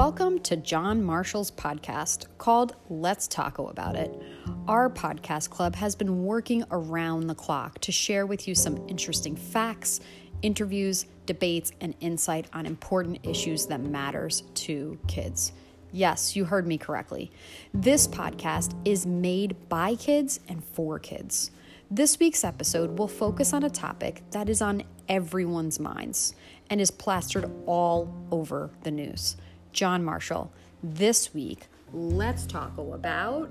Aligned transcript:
Welcome 0.00 0.38
to 0.44 0.56
John 0.56 1.04
Marshall's 1.04 1.50
podcast 1.50 2.24
called 2.38 2.74
Let's 2.88 3.28
Taco 3.28 3.66
About 3.66 3.96
It. 3.96 4.18
Our 4.66 4.88
podcast 4.88 5.50
club 5.50 5.74
has 5.74 5.94
been 5.94 6.24
working 6.24 6.64
around 6.70 7.26
the 7.26 7.34
clock 7.34 7.78
to 7.80 7.92
share 7.92 8.24
with 8.24 8.48
you 8.48 8.54
some 8.54 8.82
interesting 8.88 9.36
facts, 9.36 10.00
interviews, 10.40 11.04
debates, 11.26 11.72
and 11.82 11.94
insight 12.00 12.46
on 12.54 12.64
important 12.64 13.18
issues 13.26 13.66
that 13.66 13.82
matters 13.82 14.42
to 14.54 14.98
kids. 15.06 15.52
Yes, 15.92 16.34
you 16.34 16.46
heard 16.46 16.66
me 16.66 16.78
correctly. 16.78 17.30
This 17.74 18.08
podcast 18.08 18.74
is 18.86 19.04
made 19.04 19.68
by 19.68 19.96
kids 19.96 20.40
and 20.48 20.64
for 20.64 20.98
kids. 20.98 21.50
This 21.90 22.18
week's 22.18 22.42
episode 22.42 22.98
will 22.98 23.06
focus 23.06 23.52
on 23.52 23.64
a 23.64 23.70
topic 23.70 24.22
that 24.30 24.48
is 24.48 24.62
on 24.62 24.82
everyone's 25.10 25.78
minds 25.78 26.34
and 26.70 26.80
is 26.80 26.90
plastered 26.90 27.50
all 27.66 28.14
over 28.30 28.70
the 28.82 28.90
news. 28.90 29.36
John 29.72 30.04
Marshall. 30.04 30.52
This 30.82 31.34
week, 31.34 31.66
let's 31.92 32.46
talk 32.46 32.76
about 32.78 33.50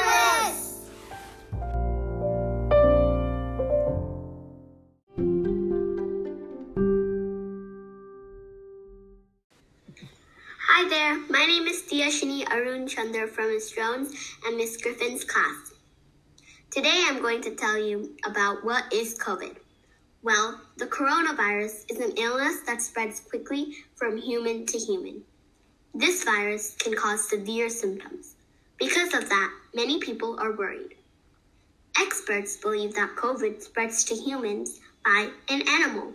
Hi 10.68 10.90
there, 10.90 11.18
my 11.30 11.46
name 11.46 11.68
is 11.68 11.82
Diashini 11.84 12.48
Arun 12.52 12.88
Chandra 12.88 13.28
from 13.28 13.48
Ms. 13.48 13.72
Jones 13.72 14.14
and 14.46 14.58
Miss 14.58 14.78
Griffin's 14.78 15.24
class. 15.24 15.74
Today 16.70 17.06
I'm 17.08 17.22
going 17.22 17.42
to 17.42 17.56
tell 17.56 17.78
you 17.78 18.16
about 18.26 18.64
what 18.66 18.92
is 18.94 19.18
COVID. 19.18 19.56
Well, 20.26 20.60
the 20.78 20.88
coronavirus 20.88 21.86
is 21.92 22.00
an 22.00 22.18
illness 22.18 22.62
that 22.66 22.82
spreads 22.82 23.20
quickly 23.20 23.76
from 23.94 24.18
human 24.18 24.66
to 24.66 24.78
human. 24.80 25.22
This 25.94 26.24
virus 26.24 26.76
can 26.80 26.96
cause 26.96 27.30
severe 27.30 27.70
symptoms. 27.70 28.34
Because 28.80 29.14
of 29.14 29.30
that, 29.30 29.54
many 29.76 30.00
people 30.00 30.40
are 30.40 30.58
worried. 30.58 30.96
Experts 32.02 32.58
believe 32.58 32.96
that 32.96 33.16
COVID 33.16 33.62
spreads 33.62 34.04
to 34.06 34.16
humans 34.16 34.80
by 35.06 35.30
an 35.50 35.62
animal. 35.70 36.14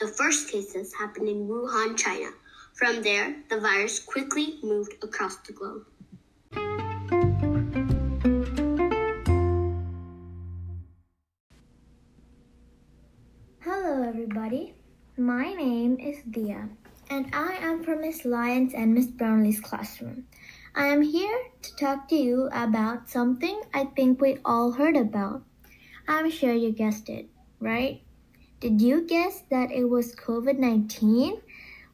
The 0.00 0.08
first 0.08 0.52
cases 0.52 0.92
happened 0.92 1.30
in 1.30 1.48
Wuhan, 1.48 1.96
China. 1.96 2.32
From 2.74 3.00
there, 3.00 3.36
the 3.48 3.58
virus 3.58 4.00
quickly 4.00 4.58
moved 4.62 5.02
across 5.02 5.36
the 5.36 5.54
globe. 5.54 5.86
My 15.30 15.52
name 15.54 15.96
is 16.00 16.24
Dia, 16.28 16.68
and 17.08 17.30
I 17.32 17.52
am 17.60 17.84
from 17.84 18.00
Miss 18.00 18.24
Lyons 18.24 18.74
and 18.74 18.92
Miss 18.92 19.06
Brownlee's 19.06 19.60
classroom. 19.60 20.26
I 20.74 20.88
am 20.88 21.02
here 21.02 21.38
to 21.62 21.76
talk 21.76 22.08
to 22.08 22.16
you 22.16 22.48
about 22.52 23.08
something 23.08 23.60
I 23.72 23.84
think 23.84 24.20
we 24.20 24.38
all 24.44 24.72
heard 24.72 24.96
about. 24.96 25.44
I'm 26.08 26.32
sure 26.32 26.52
you 26.52 26.72
guessed 26.72 27.08
it, 27.08 27.28
right? 27.60 28.02
Did 28.58 28.82
you 28.82 29.06
guess 29.06 29.44
that 29.52 29.70
it 29.70 29.84
was 29.84 30.16
COVID 30.16 30.58
19? 30.58 31.40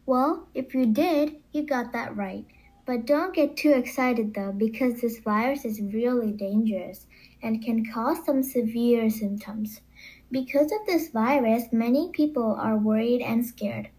Well, 0.06 0.48
if 0.54 0.74
you 0.74 0.86
did, 0.86 1.36
you 1.52 1.66
got 1.66 1.92
that 1.92 2.16
right. 2.16 2.46
But 2.86 3.04
don't 3.04 3.34
get 3.34 3.54
too 3.54 3.72
excited 3.72 4.32
though, 4.32 4.52
because 4.52 5.02
this 5.02 5.18
virus 5.18 5.66
is 5.66 5.82
really 5.82 6.32
dangerous 6.32 7.06
and 7.42 7.62
can 7.62 7.84
cause 7.84 8.24
some 8.24 8.42
severe 8.42 9.10
symptoms. 9.10 9.82
Because 10.30 10.72
of 10.72 10.86
this 10.86 11.10
virus, 11.10 11.72
many 11.72 12.10
people 12.10 12.56
are 12.58 12.76
worried 12.76 13.22
and 13.22 13.46
scared. 13.46 13.90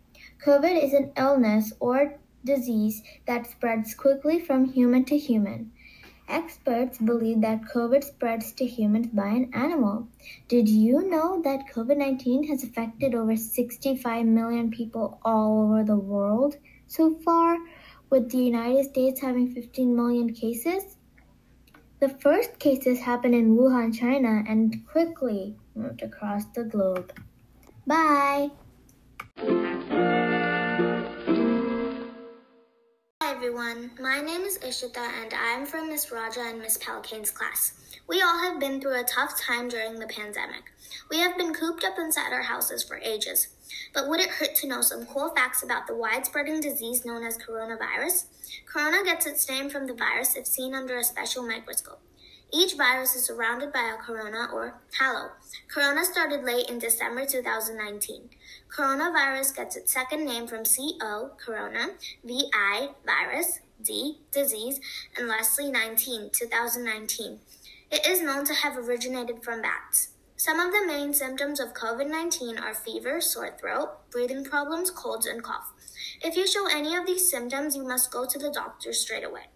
COVID 0.45 0.83
is 0.83 0.94
an 0.94 1.14
illness 1.16 1.72
or 1.80 2.20
disease 2.44 3.02
that 3.25 3.47
spreads 3.47 3.94
quickly 3.94 4.39
from 4.39 4.66
human 4.66 5.05
to 5.05 5.17
human. 5.17 5.71
Experts 6.27 6.98
believe 6.98 7.39
that 7.39 7.61
COVID 7.73 8.04
spreads 8.04 8.52
to 8.54 8.66
humans 8.66 9.08
by 9.08 9.27
an 9.27 9.49
animal. 9.54 10.10
Did 10.49 10.67
you 10.67 11.10
know 11.10 11.42
that 11.43 11.71
COVID 11.73 11.95
19 11.95 12.49
has 12.49 12.61
affected 12.61 13.16
over 13.16 13.37
65 13.37 14.26
million 14.26 14.70
people 14.70 15.20
all 15.23 15.64
over 15.64 15.86
the 15.86 15.95
world 15.95 16.58
so 16.87 17.16
far, 17.23 17.58
with 18.10 18.30
the 18.32 18.39
United 18.39 18.89
States 18.89 19.21
having 19.21 19.54
15 19.54 19.95
million 19.95 20.33
cases? 20.33 20.98
The 22.02 22.10
first 22.10 22.60
cases 22.60 22.99
happened 22.99 23.33
in 23.33 23.55
Wuhan, 23.55 23.98
China, 23.98 24.43
and 24.45 24.86
quickly 24.86 25.55
moved 25.77 26.02
across 26.02 26.45
the 26.55 26.64
globe. 26.64 27.14
Bye! 27.86 28.49
Hi 33.21 33.32
everyone, 33.33 33.92
my 34.02 34.20
name 34.20 34.42
is 34.42 34.58
Ishita 34.58 34.98
and 34.98 35.33
I'm 35.33 35.66
from 35.66 35.89
Miss 35.89 36.11
Raja 36.11 36.42
and 36.42 36.60
Miss 36.60 36.77
Palkane's 36.80 37.30
class. 37.32 37.73
We 38.08 38.21
all 38.21 38.39
have 38.39 38.60
been 38.60 38.82
through 38.82 38.99
a 38.99 39.04
tough 39.04 39.39
time 39.39 39.70
during 39.70 39.99
the 39.99 40.08
pandemic. 40.08 40.71
We 41.11 41.20
have 41.20 41.37
been 41.37 41.54
cooped 41.54 41.83
up 41.83 41.99
inside 41.99 42.33
our 42.33 42.42
houses 42.42 42.83
for 42.83 42.98
ages. 42.98 43.49
But 43.93 44.08
would 44.08 44.20
it 44.20 44.30
hurt 44.30 44.55
to 44.55 44.67
know 44.67 44.82
some 44.82 45.05
cool 45.05 45.30
facts 45.36 45.61
about 45.61 45.87
the 45.87 45.95
widespreading 45.95 46.61
disease 46.61 47.05
known 47.05 47.26
as 47.26 47.37
coronavirus? 47.37 48.26
Corona 48.66 49.04
gets 49.04 49.26
its 49.26 49.49
name 49.49 49.70
from 49.70 49.87
the 49.87 49.93
virus 49.93 50.36
if 50.36 50.48
seen 50.48 50.73
under 50.73 50.98
a 50.98 51.04
special 51.04 51.45
microscope. 51.45 52.02
Each 52.53 52.75
virus 52.75 53.13
is 53.13 53.25
surrounded 53.25 53.73
by 53.73 53.93
a 53.93 54.02
corona 54.02 54.47
or 54.53 54.80
halo. 54.99 55.31
Corona 55.67 56.05
started 56.05 56.43
late 56.43 56.69
in 56.69 56.80
December 56.80 57.25
2019. 57.25 58.30
Coronavirus 58.69 59.55
gets 59.55 59.75
its 59.75 59.91
second 59.91 60.25
name 60.25 60.47
from 60.47 60.63
CO, 60.63 61.31
corona, 61.37 61.89
VI, 62.23 62.89
virus, 63.05 63.59
D, 63.83 64.19
disease, 64.31 64.80
and 65.17 65.27
lastly 65.27 65.69
19, 65.69 66.30
2019. 66.31 67.39
It 67.91 68.07
is 68.07 68.21
known 68.21 68.45
to 68.45 68.53
have 68.53 68.77
originated 68.77 69.43
from 69.43 69.61
bats. 69.61 70.09
Some 70.37 70.59
of 70.59 70.71
the 70.71 70.86
main 70.87 71.13
symptoms 71.13 71.59
of 71.59 71.73
COVID 71.73 72.09
19 72.09 72.59
are 72.59 72.73
fever, 72.73 73.19
sore 73.19 73.57
throat, 73.59 74.09
breathing 74.09 74.45
problems, 74.45 74.89
colds, 74.89 75.25
and 75.25 75.43
cough. 75.43 75.73
If 76.21 76.37
you 76.37 76.47
show 76.47 76.67
any 76.67 76.95
of 76.95 77.05
these 77.05 77.30
symptoms, 77.30 77.75
you 77.75 77.83
must 77.86 78.11
go 78.11 78.25
to 78.25 78.39
the 78.39 78.52
doctor 78.52 78.93
straight 78.93 79.23
away. 79.23 79.47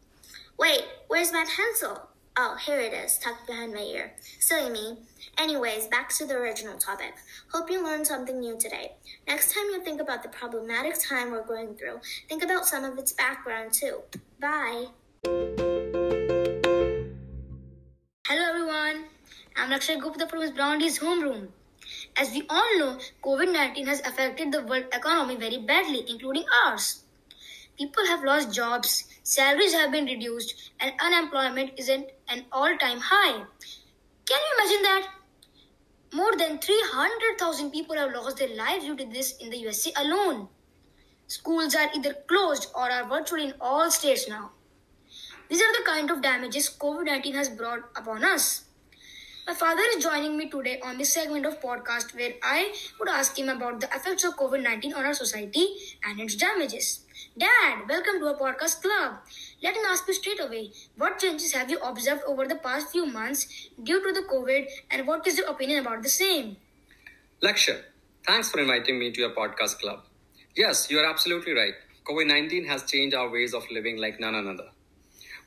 Wait, 0.58 0.84
where's 1.08 1.32
my 1.32 1.46
pencil? 1.56 2.11
Oh, 2.38 2.56
here 2.56 2.80
it 2.80 2.94
is, 2.94 3.18
tucked 3.18 3.46
behind 3.46 3.74
my 3.74 3.82
ear. 3.82 4.14
Silly 4.40 4.70
me. 4.70 5.00
Anyways, 5.38 5.88
back 5.88 6.08
to 6.12 6.26
the 6.26 6.36
original 6.36 6.78
topic. 6.78 7.14
Hope 7.52 7.70
you 7.70 7.84
learned 7.84 8.08
something 8.08 8.40
new 8.40 8.58
today. 8.58 8.94
Next 9.28 9.54
time 9.54 9.66
you 9.66 9.84
think 9.84 10.00
about 10.00 10.24
the 10.24 10.30
problematic 10.30 10.98
time 10.98 11.32
we're 11.32 11.46
going 11.46 11.76
through, 11.76 12.00
think 12.30 12.42
about 12.42 12.66
some 12.66 12.86
of 12.86 12.98
its 12.98 13.12
background 13.12 13.74
too. 13.74 14.00
Bye. 14.40 14.86
Hello 18.26 18.50
everyone, 18.50 19.08
I'm 19.58 19.70
Lakshay 19.70 20.00
Gupta 20.00 20.26
from 20.26 20.40
Miss 20.40 20.52
Brownlee's 20.52 21.00
homeroom. 21.00 21.50
As 22.16 22.32
we 22.32 22.44
all 22.50 22.80
know, 22.80 22.98
COVID 23.26 23.52
19 23.52 23.88
has 23.88 24.00
affected 24.02 24.54
the 24.54 24.64
world 24.64 24.86
economy 24.94 25.36
very 25.36 25.58
badly, 25.58 26.06
including 26.08 26.46
ours. 26.66 27.01
People 27.78 28.06
have 28.06 28.24
lost 28.24 28.54
jobs, 28.54 29.06
salaries 29.24 29.74
have 29.74 29.92
been 29.92 30.06
reduced, 30.06 30.72
and 30.80 30.94
unemployment 31.00 31.72
is 31.78 31.90
at 31.90 32.12
an 32.30 32.46
all 32.52 32.78
time 32.78 33.00
high. 33.00 33.44
Can 34.26 34.40
you 34.48 34.54
imagine 34.58 34.84
that? 34.84 35.08
More 36.14 36.36
than 36.38 36.60
300,000 36.60 37.72
people 37.72 37.96
have 37.96 38.14
lost 38.14 38.38
their 38.38 38.56
lives 38.56 38.86
due 38.86 38.98
to 38.98 39.06
this 39.06 39.38
in 39.38 39.50
the 39.50 39.58
USA 39.58 39.92
alone. 39.98 40.50
Schools 41.28 41.76
are 41.76 41.90
either 41.96 42.14
closed 42.28 42.68
or 42.76 42.92
are 42.92 43.08
virtually 43.08 43.46
in 43.46 43.54
all 43.62 43.90
states 43.90 44.28
now. 44.28 44.52
These 45.48 45.62
are 45.62 45.74
the 45.74 45.86
kind 45.86 46.12
of 46.12 46.22
damages 46.22 46.70
COVID 46.70 47.06
19 47.06 47.34
has 47.36 47.50
brought 47.50 47.90
upon 47.96 48.24
us. 48.24 48.66
My 49.48 49.54
father 49.54 49.82
is 49.96 50.04
joining 50.04 50.38
me 50.38 50.50
today 50.50 50.80
on 50.82 50.98
this 50.98 51.14
segment 51.14 51.46
of 51.46 51.60
podcast 51.60 52.16
where 52.16 52.34
I 52.44 52.74
would 53.00 53.10
ask 53.10 53.38
him 53.38 53.50
about 53.50 53.80
the 53.82 53.88
effects 53.88 54.24
of 54.24 54.38
COVID 54.38 54.62
19 54.62 54.94
on 54.94 55.06
our 55.06 55.14
society 55.14 55.66
and 56.06 56.20
its 56.20 56.36
damages. 56.36 57.06
Dad, 57.38 57.88
welcome 57.88 58.20
to 58.20 58.28
our 58.28 58.36
podcast 58.36 58.82
club. 58.82 59.20
Let 59.64 59.76
me 59.76 59.82
ask 59.88 60.08
you 60.08 60.14
straight 60.14 60.40
away 60.40 60.72
what 60.98 61.20
changes 61.20 61.54
have 61.54 61.70
you 61.70 61.80
observed 61.80 62.24
over 62.28 62.48
the 62.48 62.56
past 62.56 62.92
few 62.92 63.06
months 63.06 63.70
due 63.82 64.02
to 64.02 64.12
the 64.12 64.28
COVID 64.28 64.68
and 64.90 65.08
what 65.08 65.26
is 65.28 65.38
your 65.38 65.50
opinion 65.50 65.80
about 65.80 66.04
the 66.04 66.10
same? 66.10 66.58
Lakshay, 67.42 67.80
thanks 68.26 68.50
for 68.50 68.60
inviting 68.60 69.00
me 69.00 69.12
to 69.12 69.22
your 69.22 69.36
podcast 69.36 69.80
club. 69.80 70.00
Yes, 70.56 70.90
you 70.90 71.00
are 71.00 71.10
absolutely 71.10 71.54
right. 71.54 71.74
COVID 72.06 72.28
19 72.28 72.66
has 72.66 72.84
changed 72.84 73.16
our 73.16 73.30
ways 73.30 73.54
of 73.54 73.64
living 73.72 73.98
like 73.98 74.20
none 74.20 74.36
another. 74.36 74.70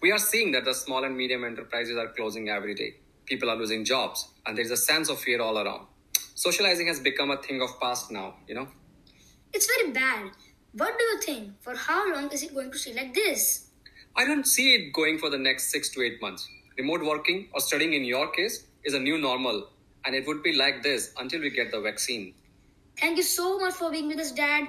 We 0.01 0.13
are 0.13 0.19
seeing 0.19 0.53
that 0.53 0.65
the 0.65 0.75
small 0.75 1.05
and 1.05 1.17
medium 1.17 1.45
enterprises 1.45 1.97
are 1.97 2.09
closing 2.09 2.49
every 2.49 2.75
day. 2.75 2.95
People 3.27 3.51
are 3.51 3.57
losing 3.57 3.85
jobs, 3.85 4.29
and 4.47 4.57
there 4.57 4.65
is 4.65 4.71
a 4.71 4.77
sense 4.77 5.09
of 5.09 5.19
fear 5.19 5.41
all 5.41 5.59
around. 5.59 5.87
Socializing 6.35 6.89
has 6.89 7.01
become 7.01 7.31
a 7.31 7.41
thing 7.41 7.63
of 7.63 7.81
past 7.81 8.11
now, 8.11 8.35
you 8.47 8.55
know? 8.55 8.69
It's 9.53 9.67
very 9.67 9.93
bad. 9.93 10.31
What 10.77 10.99
do 10.99 11.05
you 11.05 11.21
think? 11.21 11.53
For 11.63 11.75
how 11.77 12.13
long 12.13 12.31
is 12.33 12.43
it 12.43 12.55
going 12.55 12.71
to 12.73 12.79
stay 12.79 12.95
like 12.95 13.15
this? 13.15 13.69
I 14.17 14.25
don't 14.25 14.47
see 14.47 14.75
it 14.75 14.93
going 14.93 15.19
for 15.19 15.31
the 15.31 15.39
next 15.39 15.71
six 15.71 15.89
to 15.91 16.03
eight 16.03 16.21
months. 16.21 16.49
Remote 16.79 17.05
working 17.05 17.49
or 17.53 17.61
studying 17.61 17.95
in 17.95 18.05
your 18.05 18.31
case 18.33 18.67
is 18.85 18.95
a 18.95 19.01
new 19.01 19.19
normal, 19.19 19.69
and 20.05 20.15
it 20.15 20.27
would 20.27 20.43
be 20.43 20.53
like 20.53 20.83
this 20.83 21.13
until 21.19 21.41
we 21.41 21.51
get 21.51 21.71
the 21.71 21.81
vaccine. 21.81 22.35
Thank 22.99 23.17
you 23.17 23.23
so 23.23 23.59
much 23.59 23.75
for 23.75 23.91
being 23.91 24.09
with 24.09 24.19
us, 24.19 24.33
Dad. 24.33 24.69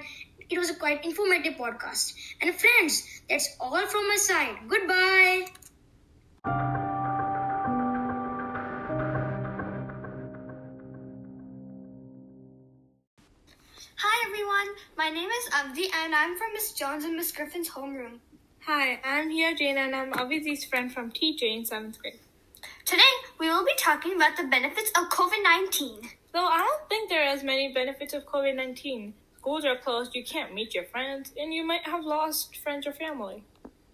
it 0.49 0.57
was 0.59 0.69
a 0.69 0.75
quite 0.75 1.03
informative 1.05 1.55
podcast. 1.55 2.13
And 2.41 2.53
friends, 2.53 3.03
that's 3.29 3.55
all 3.59 3.85
from 3.87 4.07
my 4.07 4.17
side. 4.17 4.57
Goodbye. 4.67 5.47
My 14.97 15.09
name 15.09 15.29
is 15.29 15.49
Avdi 15.49 15.93
and 15.93 16.15
I'm 16.15 16.37
from 16.37 16.53
Miss 16.53 16.71
Jones 16.71 17.03
and 17.03 17.17
Miss 17.17 17.31
Griffin's 17.33 17.69
homeroom. 17.69 18.19
Hi, 18.61 18.97
I'm 19.03 19.29
here, 19.29 19.53
Jane 19.53 19.77
and 19.77 19.93
I'm 19.93 20.13
Avizi's 20.13 20.63
friend 20.63 20.91
from 20.91 21.11
TJ 21.11 21.41
in 21.41 21.63
7th 21.63 21.99
grade. 21.99 22.19
Today 22.85 23.01
we 23.37 23.49
will 23.49 23.65
be 23.65 23.73
talking 23.77 24.15
about 24.15 24.37
the 24.37 24.45
benefits 24.45 24.91
of 24.97 25.09
COVID 25.09 25.43
19. 25.43 25.99
Though 26.31 26.45
I 26.45 26.59
don't 26.59 26.87
think 26.87 27.09
there 27.09 27.23
are 27.23 27.33
as 27.33 27.43
many 27.43 27.73
benefits 27.73 28.13
of 28.13 28.25
COVID 28.25 28.55
19. 28.55 29.13
Schools 29.39 29.65
are 29.65 29.77
closed, 29.77 30.15
you 30.15 30.23
can't 30.23 30.53
meet 30.53 30.73
your 30.73 30.85
friends, 30.85 31.33
and 31.37 31.53
you 31.53 31.67
might 31.67 31.85
have 31.85 32.05
lost 32.05 32.55
friends 32.55 32.87
or 32.87 32.93
family. 32.93 33.43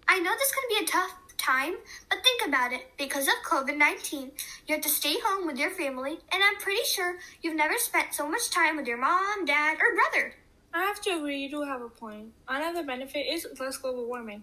I 0.06 0.20
know 0.20 0.32
this 0.38 0.52
can 0.52 0.64
be 0.68 0.84
a 0.84 0.88
tough 0.88 1.16
time, 1.36 1.74
but 2.10 2.22
think 2.22 2.46
about 2.46 2.72
it. 2.72 2.92
Because 2.96 3.26
of 3.26 3.34
COVID 3.44 3.76
19, 3.76 4.30
you 4.68 4.74
have 4.76 4.84
to 4.84 4.88
stay 4.88 5.16
home 5.24 5.48
with 5.48 5.58
your 5.58 5.70
family, 5.70 6.20
and 6.32 6.42
I'm 6.44 6.60
pretty 6.60 6.84
sure 6.84 7.18
you've 7.42 7.56
never 7.56 7.76
spent 7.76 8.14
so 8.14 8.28
much 8.28 8.50
time 8.50 8.76
with 8.76 8.86
your 8.86 8.98
mom, 8.98 9.44
dad, 9.44 9.78
or 9.80 9.96
brother. 9.96 10.34
I 10.74 10.80
have 10.84 11.00
to 11.02 11.10
agree, 11.16 11.38
you 11.42 11.50
do 11.50 11.62
have 11.62 11.82
a 11.82 11.88
point. 11.88 12.32
Another 12.48 12.82
benefit 12.82 13.26
is 13.30 13.46
less 13.60 13.76
global 13.76 14.06
warming. 14.06 14.42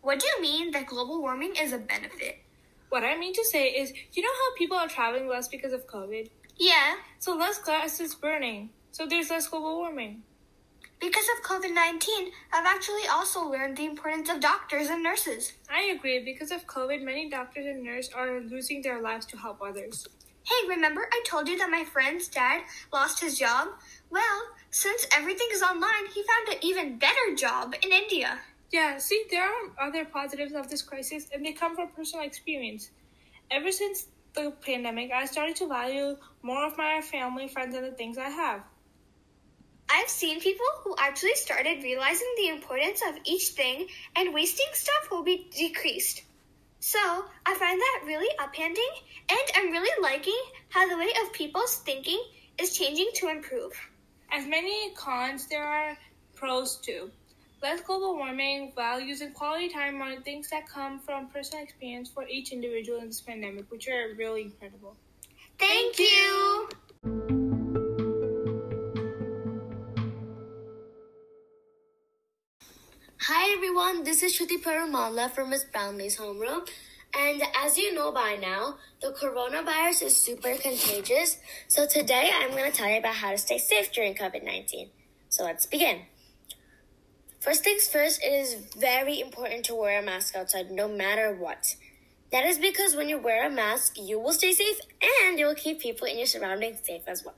What 0.00 0.20
do 0.20 0.26
you 0.26 0.40
mean 0.42 0.70
that 0.72 0.86
global 0.86 1.20
warming 1.20 1.54
is 1.60 1.72
a 1.72 1.78
benefit? 1.78 2.38
What 2.88 3.04
I 3.04 3.16
mean 3.16 3.34
to 3.34 3.44
say 3.44 3.68
is, 3.68 3.92
you 4.12 4.22
know 4.22 4.28
how 4.32 4.56
people 4.56 4.76
are 4.76 4.88
traveling 4.88 5.28
less 5.28 5.48
because 5.48 5.72
of 5.72 5.86
COVID? 5.86 6.30
Yeah, 6.56 6.96
So 7.18 7.34
less 7.36 7.58
glass 7.58 8.00
is 8.00 8.14
burning. 8.14 8.70
So 8.92 9.06
there's 9.06 9.30
less 9.30 9.48
global 9.48 9.76
warming. 9.78 10.22
because 11.00 11.26
of 11.36 11.42
COVID 11.44 11.74
19, 11.74 12.30
I've 12.52 12.66
actually 12.66 13.06
also 13.10 13.40
learned 13.48 13.76
the 13.78 13.86
importance 13.86 14.28
of 14.28 14.40
doctors 14.40 14.88
and 14.88 15.02
nurses. 15.02 15.52
I 15.70 15.82
agree, 15.96 16.22
because 16.24 16.50
of 16.50 16.66
COVID, 16.66 17.02
many 17.02 17.28
doctors 17.30 17.64
and 17.66 17.82
nurses 17.82 18.12
are 18.14 18.40
losing 18.40 18.82
their 18.82 19.00
lives 19.00 19.24
to 19.26 19.38
help 19.38 19.60
others. 19.62 20.06
Hey, 20.44 20.68
remember 20.68 21.08
I 21.12 21.22
told 21.26 21.48
you 21.48 21.56
that 21.58 21.70
my 21.70 21.84
friend's 21.84 22.28
dad 22.28 22.62
lost 22.92 23.20
his 23.20 23.38
job? 23.38 23.68
Well, 24.10 24.42
since 24.70 25.06
everything 25.16 25.46
is 25.52 25.62
online, 25.62 26.06
he 26.12 26.24
found 26.24 26.48
an 26.48 26.58
even 26.62 26.98
better 26.98 27.34
job 27.36 27.74
in 27.82 27.92
India. 27.92 28.40
Yeah, 28.72 28.98
see, 28.98 29.24
there 29.30 29.44
are 29.44 29.88
other 29.88 30.04
positives 30.04 30.52
of 30.52 30.68
this 30.68 30.82
crisis, 30.82 31.28
and 31.32 31.44
they 31.46 31.52
come 31.52 31.76
from 31.76 31.88
personal 31.88 32.24
experience. 32.24 32.90
Ever 33.50 33.70
since 33.70 34.06
the 34.34 34.52
pandemic, 34.64 35.12
I 35.12 35.26
started 35.26 35.56
to 35.56 35.68
value 35.68 36.16
more 36.42 36.64
of 36.66 36.76
my 36.76 37.00
family, 37.00 37.48
friends, 37.48 37.74
and 37.74 37.84
the 37.84 37.92
things 37.92 38.18
I 38.18 38.28
have. 38.28 38.62
I've 39.88 40.08
seen 40.08 40.40
people 40.40 40.66
who 40.82 40.94
actually 40.98 41.34
started 41.34 41.82
realizing 41.82 42.32
the 42.36 42.48
importance 42.48 43.02
of 43.08 43.16
each 43.24 43.48
thing 43.48 43.88
and 44.14 44.32
wasting 44.32 44.68
stuff 44.72 45.10
will 45.10 45.24
be 45.24 45.48
decreased. 45.50 46.22
So, 46.78 46.98
I 47.44 47.54
find 47.54 47.80
that 47.80 48.02
really 48.06 48.32
upending 48.38 48.94
and 49.28 49.40
I'm 49.56 49.72
really 49.72 50.02
liking 50.02 50.40
how 50.68 50.88
the 50.88 50.96
way 50.96 51.10
of 51.22 51.32
people's 51.32 51.76
thinking 51.78 52.22
is 52.58 52.76
changing 52.76 53.10
to 53.14 53.28
improve. 53.28 53.72
As 54.32 54.46
many 54.46 54.92
cons, 54.94 55.48
there 55.48 55.64
are 55.64 55.98
pros 56.36 56.76
too. 56.76 57.10
Less 57.62 57.80
global 57.80 58.14
warming, 58.16 58.72
values, 58.76 59.20
and 59.22 59.34
quality 59.34 59.68
time 59.68 60.00
are 60.00 60.20
things 60.20 60.48
that 60.50 60.68
come 60.68 61.00
from 61.00 61.28
personal 61.28 61.64
experience 61.64 62.08
for 62.08 62.26
each 62.28 62.52
individual 62.52 63.00
in 63.00 63.08
this 63.08 63.20
pandemic, 63.20 63.70
which 63.70 63.88
are 63.88 64.14
really 64.16 64.42
incredible. 64.42 64.96
Thank, 65.58 65.98
you. 65.98 66.68
Hi 73.22 73.52
everyone, 73.54 74.04
this 74.04 74.22
is 74.22 74.32
Shruti 74.38 74.62
Paramala 74.62 75.30
from 75.30 75.50
Miss 75.50 75.64
Brownlee's 75.64 76.16
homeroom. 76.16 76.66
And 77.16 77.42
as 77.56 77.76
you 77.76 77.94
know 77.94 78.12
by 78.12 78.36
now, 78.40 78.76
the 79.00 79.08
coronavirus 79.08 80.02
is 80.04 80.16
super 80.16 80.54
contagious. 80.54 81.38
So 81.68 81.86
today 81.86 82.30
I'm 82.32 82.50
going 82.52 82.70
to 82.70 82.76
tell 82.76 82.88
you 82.88 82.98
about 82.98 83.14
how 83.14 83.32
to 83.32 83.38
stay 83.38 83.58
safe 83.58 83.92
during 83.92 84.14
COVID 84.14 84.44
19. 84.44 84.90
So 85.28 85.44
let's 85.44 85.66
begin. 85.66 86.02
First 87.40 87.64
things 87.64 87.88
first, 87.88 88.22
it 88.22 88.32
is 88.32 88.54
very 88.76 89.20
important 89.20 89.64
to 89.66 89.74
wear 89.74 89.98
a 89.98 90.02
mask 90.02 90.36
outside 90.36 90.70
no 90.70 90.86
matter 90.86 91.34
what. 91.34 91.74
That 92.32 92.44
is 92.44 92.58
because 92.58 92.94
when 92.94 93.08
you 93.08 93.18
wear 93.18 93.46
a 93.46 93.50
mask, 93.50 93.96
you 93.98 94.20
will 94.20 94.32
stay 94.32 94.52
safe 94.52 94.78
and 95.24 95.38
you 95.38 95.46
will 95.46 95.54
keep 95.54 95.80
people 95.80 96.06
in 96.06 96.18
your 96.18 96.26
surroundings 96.26 96.80
safe 96.84 97.02
as 97.08 97.24
well. 97.24 97.34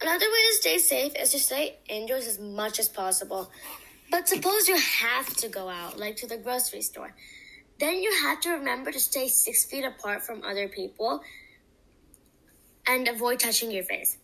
Another 0.00 0.26
way 0.26 0.38
to 0.50 0.54
stay 0.56 0.78
safe 0.78 1.12
is 1.18 1.30
to 1.32 1.38
stay 1.38 1.76
indoors 1.88 2.26
as 2.26 2.38
much 2.38 2.78
as 2.78 2.88
possible. 2.88 3.50
But 4.10 4.28
suppose 4.28 4.68
you 4.68 4.76
have 4.76 5.34
to 5.36 5.48
go 5.48 5.68
out, 5.68 5.98
like 5.98 6.16
to 6.16 6.26
the 6.26 6.36
grocery 6.36 6.82
store. 6.82 7.14
Then 7.80 8.02
you 8.02 8.12
have 8.22 8.40
to 8.40 8.50
remember 8.50 8.92
to 8.92 9.00
stay 9.00 9.28
six 9.28 9.64
feet 9.64 9.84
apart 9.84 10.22
from 10.22 10.42
other 10.44 10.68
people 10.68 11.22
and 12.86 13.08
avoid 13.08 13.40
touching 13.40 13.70
your 13.70 13.84
face. 13.84 14.16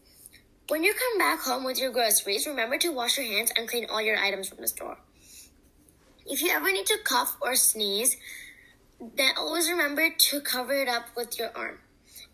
When 0.69 0.85
you 0.85 0.95
come 0.95 1.19
back 1.19 1.41
home 1.41 1.65
with 1.65 1.81
your 1.81 1.91
groceries, 1.91 2.47
remember 2.47 2.79
to 2.79 2.93
wash 2.93 3.19
your 3.19 3.27
hands 3.27 3.51
and 3.57 3.69
clean 3.69 3.87
all 3.91 4.01
your 4.01 4.17
items 4.17 4.49
from 4.49 4.59
the 4.59 4.69
store. 4.69 4.99
If 6.27 6.43
you 6.43 6.51
ever 6.51 6.71
need 6.71 6.87
to 6.87 6.99
cough 7.03 7.37
or 7.41 7.57
sneeze, 7.57 8.17
then 9.01 9.33
always 9.37 9.69
remember 9.69 10.11
to 10.11 10.41
cover 10.41 10.75
it 10.75 10.89
up 10.89 11.07
with 11.17 11.39
your 11.39 11.51
arm. 11.57 11.79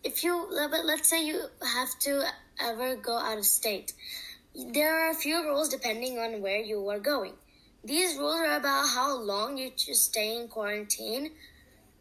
If 0.05 0.23
you, 0.23 0.49
but 0.71 0.85
let's 0.85 1.09
say 1.09 1.25
you 1.25 1.47
have 1.65 1.99
to 2.01 2.25
ever 2.61 2.97
go 2.97 3.17
out 3.17 3.39
of 3.39 3.47
state, 3.47 3.95
there 4.55 5.07
are 5.07 5.11
a 5.11 5.15
few 5.15 5.43
rules 5.43 5.71
depending 5.71 6.19
on 6.19 6.43
where 6.43 6.61
you 6.61 6.87
are 6.91 6.99
going. 6.99 7.33
These 7.87 8.19
rules 8.19 8.41
are 8.41 8.57
about 8.57 8.89
how 8.89 9.17
long 9.17 9.57
you 9.57 9.71
should 9.77 9.95
stay 9.95 10.37
in 10.37 10.49
quarantine. 10.49 11.31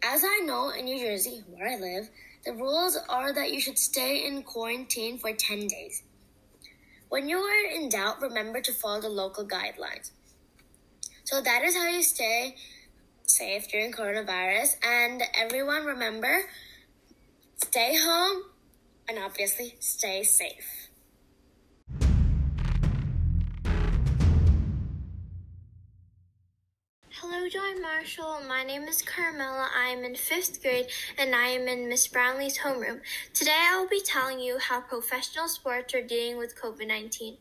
As 0.04 0.24
I 0.24 0.40
know 0.44 0.72
in 0.72 0.86
New 0.86 0.98
Jersey, 0.98 1.44
where 1.48 1.68
I 1.70 1.76
live, 1.76 2.10
the 2.44 2.54
rules 2.54 2.98
are 3.08 3.32
that 3.32 3.52
you 3.52 3.62
should 3.62 3.78
stay 3.78 4.26
in 4.26 4.42
quarantine 4.42 5.20
for 5.20 5.32
10 5.32 5.68
days. 5.68 6.02
When 7.10 7.30
you 7.30 7.38
are 7.38 7.72
in 7.72 7.90
doubt, 7.90 8.20
remember 8.20 8.62
to 8.62 8.74
follow 8.74 9.00
the 9.00 9.10
local 9.10 9.48
guidelines. 9.48 10.10
So 11.24 11.40
that 11.40 11.62
is 11.64 11.76
how 11.76 11.88
you 11.88 12.02
stay 12.02 12.56
safe 13.28 13.68
during 13.68 13.92
coronavirus. 13.92 14.78
And 14.84 15.22
everyone 15.36 15.86
remember, 15.86 16.50
stay 17.58 17.96
home 17.96 18.42
and 19.08 19.20
obviously 19.20 19.76
stay 19.82 20.24
safe. 20.24 20.85
Hello, 27.48 27.80
Marshall. 27.80 28.42
My 28.48 28.64
name 28.64 28.86
is 28.86 29.04
Carmela. 29.04 29.70
I 29.78 29.90
am 29.90 30.04
in 30.04 30.16
fifth 30.16 30.64
grade 30.64 30.88
and 31.16 31.36
I 31.36 31.50
am 31.50 31.68
in 31.68 31.88
Miss 31.88 32.08
Brownlee's 32.08 32.58
homeroom. 32.58 33.02
Today 33.36 33.54
I 33.56 33.80
will 33.80 33.88
be 33.88 34.02
telling 34.02 34.40
you 34.40 34.58
how 34.58 34.82
professional 34.82 35.48
sports 35.48 35.94
are 35.94 36.02
dealing 36.02 36.40
with 36.40 36.60
COVID 36.60 36.88
19. 36.88 37.38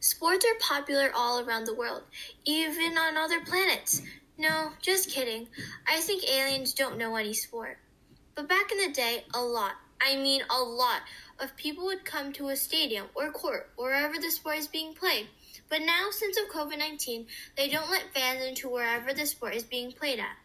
Sports 0.00 0.46
are 0.46 0.58
popular 0.58 1.10
all 1.14 1.44
around 1.44 1.66
the 1.66 1.74
world, 1.74 2.04
even 2.46 2.96
on 2.96 3.18
other 3.18 3.42
planets. 3.42 4.00
No, 4.38 4.70
just 4.80 5.10
kidding. 5.10 5.48
I 5.86 6.00
think 6.00 6.24
aliens 6.30 6.72
don't 6.72 6.96
know 6.96 7.16
any 7.16 7.34
sport. 7.34 7.76
But 8.34 8.48
back 8.48 8.72
in 8.72 8.78
the 8.78 8.90
day, 8.90 9.24
a 9.34 9.42
lot, 9.42 9.72
I 10.00 10.16
mean 10.16 10.40
a 10.48 10.62
lot, 10.62 11.02
of 11.42 11.56
people 11.56 11.84
would 11.86 12.04
come 12.04 12.32
to 12.32 12.48
a 12.48 12.56
stadium 12.56 13.06
or 13.14 13.32
court, 13.32 13.70
wherever 13.76 14.14
the 14.18 14.30
sport 14.30 14.58
is 14.58 14.68
being 14.68 14.94
played. 14.94 15.26
But 15.68 15.82
now, 15.82 16.08
since 16.10 16.38
of 16.38 16.48
COVID 16.48 16.78
19, 16.78 17.26
they 17.56 17.68
don't 17.68 17.90
let 17.90 18.14
fans 18.14 18.44
into 18.44 18.68
wherever 18.68 19.12
the 19.12 19.26
sport 19.26 19.54
is 19.54 19.64
being 19.64 19.90
played 19.92 20.20
at. 20.20 20.36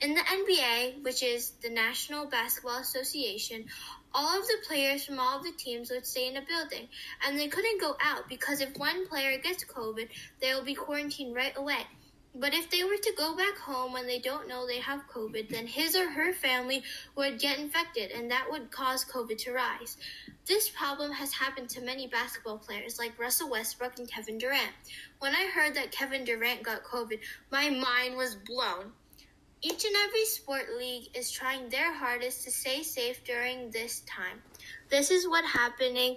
In 0.00 0.14
the 0.14 0.20
NBA, 0.20 1.02
which 1.02 1.22
is 1.22 1.50
the 1.62 1.68
National 1.68 2.26
Basketball 2.26 2.78
Association, 2.78 3.66
all 4.14 4.38
of 4.38 4.46
the 4.46 4.56
players 4.66 5.04
from 5.04 5.18
all 5.18 5.38
of 5.38 5.44
the 5.44 5.52
teams 5.52 5.90
would 5.90 6.06
stay 6.06 6.28
in 6.28 6.36
a 6.36 6.42
building, 6.42 6.88
and 7.26 7.38
they 7.38 7.48
couldn't 7.48 7.80
go 7.80 7.96
out 8.00 8.28
because 8.28 8.60
if 8.60 8.76
one 8.78 9.06
player 9.08 9.36
gets 9.38 9.64
COVID, 9.64 10.08
they 10.40 10.54
will 10.54 10.64
be 10.64 10.74
quarantined 10.74 11.34
right 11.34 11.56
away. 11.56 11.86
But 12.34 12.54
if 12.54 12.70
they 12.70 12.84
were 12.84 12.96
to 12.96 13.14
go 13.16 13.34
back 13.34 13.58
home 13.58 13.92
when 13.92 14.06
they 14.06 14.18
don't 14.18 14.48
know 14.48 14.66
they 14.66 14.78
have 14.78 15.08
COVID, 15.12 15.48
then 15.48 15.66
his 15.66 15.96
or 15.96 16.08
her 16.08 16.32
family 16.32 16.82
would 17.16 17.40
get 17.40 17.58
infected, 17.58 18.10
and 18.12 18.30
that 18.30 18.46
would 18.50 18.70
cause 18.70 19.04
COVID 19.04 19.38
to 19.38 19.52
rise. 19.52 19.96
This 20.46 20.68
problem 20.68 21.10
has 21.12 21.32
happened 21.32 21.68
to 21.70 21.80
many 21.80 22.06
basketball 22.06 22.58
players 22.58 22.98
like 22.98 23.18
Russell 23.18 23.50
Westbrook 23.50 23.98
and 23.98 24.10
Kevin 24.10 24.38
Durant. 24.38 24.72
When 25.18 25.34
I 25.34 25.50
heard 25.52 25.74
that 25.74 25.90
Kevin 25.90 26.24
Durant 26.24 26.62
got 26.62 26.84
COVID, 26.84 27.18
my 27.50 27.70
mind 27.70 28.16
was 28.16 28.34
blown. 28.34 28.92
Each 29.60 29.84
and 29.84 29.96
every 29.96 30.24
sport 30.24 30.66
league 30.78 31.08
is 31.14 31.32
trying 31.32 31.68
their 31.68 31.92
hardest 31.92 32.44
to 32.44 32.50
stay 32.52 32.84
safe 32.84 33.24
during 33.24 33.70
this 33.72 34.00
time. 34.00 34.40
This 34.88 35.10
is 35.10 35.26
what 35.26 35.44
happening 35.44 36.16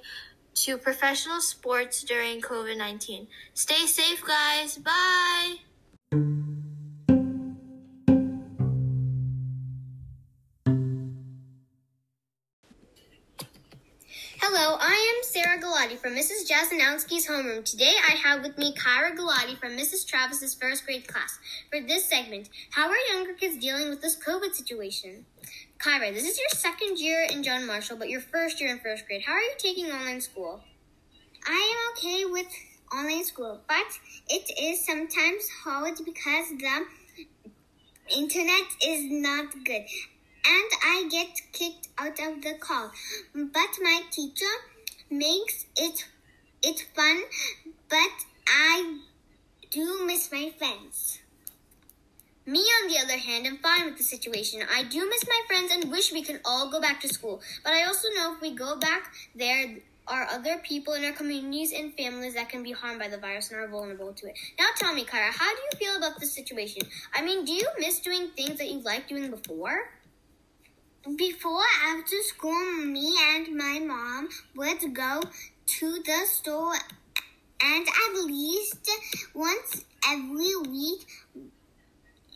to 0.54 0.78
professional 0.78 1.42
sports 1.42 2.04
during 2.04 2.42
COVID 2.42 2.78
19. 2.78 3.28
Stay 3.54 3.88
safe, 3.88 4.24
guys. 4.24 4.78
Bye. 4.78 5.71
Hello, 6.14 6.20
I 14.78 15.16
am 15.16 15.24
Sarah 15.24 15.58
Galati 15.58 15.98
from 15.98 16.16
Mrs. 16.16 16.46
Jasnowski's 16.50 17.28
homeroom. 17.28 17.64
Today 17.64 17.94
I 18.06 18.16
have 18.16 18.44
with 18.44 18.58
me 18.58 18.74
Kyra 18.74 19.16
Galati 19.16 19.58
from 19.58 19.78
Mrs. 19.78 20.06
Travis's 20.06 20.54
first 20.54 20.86
grade 20.86 21.08
class. 21.08 21.40
For 21.70 21.80
this 21.80 22.10
segment, 22.10 22.50
how 22.72 22.90
are 22.90 23.14
younger 23.14 23.34
kids 23.34 23.58
dealing 23.58 23.90
with 23.90 24.02
this 24.02 24.18
COVID 24.18 24.54
situation? 24.54 25.26
Kyra, 25.80 26.14
this 26.14 26.28
is 26.28 26.38
your 26.38 26.50
second 26.50 27.00
year 27.00 27.26
in 27.32 27.42
John 27.42 27.66
Marshall, 27.66 27.96
but 27.96 28.10
your 28.10 28.20
first 28.20 28.60
year 28.60 28.70
in 28.70 28.80
first 28.80 29.08
grade. 29.08 29.22
How 29.26 29.32
are 29.32 29.40
you 29.40 29.54
taking 29.58 29.86
online 29.86 30.20
school? 30.20 30.60
I 31.48 31.54
am 31.54 31.94
okay 31.94 32.26
with 32.26 32.48
online 32.94 33.24
school, 33.24 33.62
but 33.68 34.00
it 34.30 34.52
is 34.62 34.86
sometimes 34.86 35.50
hard 35.64 35.96
because 36.06 36.50
the 36.58 36.86
internet 38.16 38.68
is 38.86 39.12
not 39.12 39.52
good 39.64 39.86
and 40.46 40.72
I 40.84 41.08
get 41.10 41.42
kicked 41.54 41.88
out 41.98 42.20
of 42.20 42.42
the 42.42 42.56
call. 42.60 42.92
But 43.34 43.72
my 43.82 44.02
teacher 44.12 44.54
makes 45.10 45.66
it 45.76 46.06
it 46.64 46.86
fun, 46.96 47.24
but 47.90 48.12
I 48.48 49.00
do 49.72 50.06
miss 50.06 50.32
my 50.32 50.52
friends. 50.58 51.20
Me, 52.46 52.60
on 52.60 52.90
the 52.90 52.98
other 52.98 53.18
hand, 53.18 53.46
am 53.46 53.58
fine 53.58 53.86
with 53.86 53.98
the 53.98 54.04
situation. 54.04 54.62
I 54.74 54.84
do 54.84 55.08
miss 55.08 55.26
my 55.28 55.42
friends 55.48 55.72
and 55.72 55.92
wish 55.92 56.12
we 56.12 56.24
could 56.24 56.42
all 56.44 56.72
go 56.72 56.82
back 56.82 57.00
to 57.02 57.08
school. 57.08 57.40
But 57.64 57.74
I 57.74 57.84
also 57.84 58.08
know 58.16 58.34
if 58.34 58.42
we 58.42 58.56
go 58.56 58.78
back 58.78 59.14
there, 59.36 59.78
are 60.12 60.28
other 60.30 60.58
people 60.58 60.94
in 60.94 61.06
our 61.06 61.14
communities 61.14 61.72
and 61.72 61.94
families 61.94 62.36
that 62.36 62.50
can 62.50 62.62
be 62.62 62.72
harmed 62.72 63.00
by 63.00 63.08
the 63.08 63.18
virus 63.18 63.50
and 63.50 63.60
are 63.60 63.68
vulnerable 63.68 64.12
to 64.12 64.28
it. 64.28 64.38
Now 64.60 64.68
tell 64.76 64.94
me, 64.94 65.06
Kyra, 65.06 65.32
how 65.32 65.50
do 65.50 65.62
you 65.72 65.80
feel 65.80 65.98
about 65.98 66.20
this 66.20 66.34
situation? 66.36 66.82
I 67.14 67.22
mean, 67.22 67.46
do 67.46 67.54
you 67.54 67.68
miss 67.80 68.02
doing 68.02 68.28
things 68.36 68.58
that 68.58 68.70
you 68.70 68.82
liked 68.82 69.08
doing 69.08 69.32
before? 69.32 69.90
Before 71.16 71.64
after 71.88 72.18
school, 72.24 72.86
me 72.86 73.16
and 73.34 73.56
my 73.56 73.80
mom 73.80 74.28
would 74.56 74.94
go 74.94 75.22
to 75.66 75.92
the 76.06 76.26
store 76.28 76.76
and 77.64 77.88
at 77.88 78.26
least 78.26 78.90
once 79.34 79.86
every 80.08 80.56
week 80.70 81.08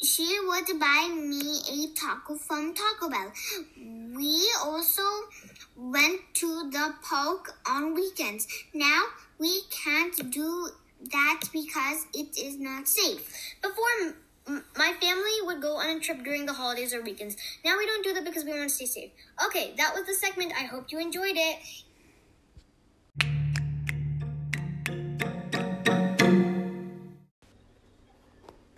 she 0.01 0.39
would 0.47 0.79
buy 0.79 1.09
me 1.13 1.59
a 1.71 1.99
taco 1.99 2.35
from 2.35 2.73
Taco 2.73 3.09
Bell. 3.09 3.31
We 3.77 4.51
also 4.63 5.01
went 5.75 6.21
to 6.35 6.69
the 6.71 6.95
park 7.01 7.53
on 7.67 7.93
weekends. 7.93 8.47
Now 8.73 9.03
we 9.37 9.61
can't 9.69 10.31
do 10.31 10.69
that 11.11 11.41
because 11.51 12.05
it 12.13 12.37
is 12.37 12.57
not 12.57 12.87
safe. 12.87 13.55
Before 13.61 14.15
my 14.77 14.93
family 15.01 15.31
would 15.43 15.61
go 15.61 15.77
on 15.77 15.97
a 15.97 15.99
trip 15.99 16.23
during 16.23 16.45
the 16.45 16.53
holidays 16.53 16.93
or 16.93 17.01
weekends. 17.01 17.35
Now 17.63 17.77
we 17.77 17.85
don't 17.85 18.03
do 18.03 18.13
that 18.13 18.23
because 18.23 18.45
we 18.45 18.51
want 18.51 18.69
to 18.69 18.69
stay 18.69 18.85
safe. 18.85 19.11
Okay, 19.45 19.73
that 19.77 19.93
was 19.95 20.05
the 20.05 20.13
segment. 20.13 20.53
I 20.57 20.65
hope 20.65 20.91
you 20.91 20.99
enjoyed 20.99 21.35
it. 21.35 21.57